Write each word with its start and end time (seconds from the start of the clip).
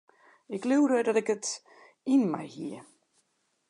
Ik 0.47 0.63
leaude 0.67 0.99
dat 1.05 1.15
ik 1.21 1.27
it 1.35 1.47
yn 2.13 2.23
my 2.31 2.45
hie. 2.53 2.79